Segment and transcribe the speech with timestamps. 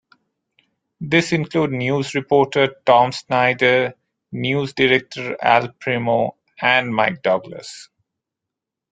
[0.99, 3.93] This included news reporter Tom Snyder,
[4.31, 7.87] news director Al Primo, and Mike Douglas.